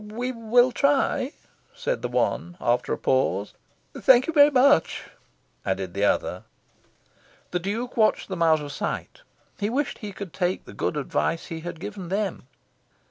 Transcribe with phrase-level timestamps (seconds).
[0.03, 1.33] "We will try,"
[1.75, 3.53] said the one, after a pause.
[3.95, 5.11] "Thank you very much,"
[5.63, 6.45] added the other.
[7.51, 9.21] The Duke watched them out of sight.
[9.59, 12.47] He wished he could take the good advice he had given them...